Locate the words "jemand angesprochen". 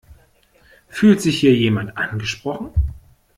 1.55-2.73